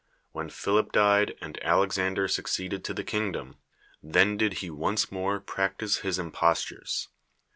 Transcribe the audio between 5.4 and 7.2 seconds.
]>raelise his im])ostures.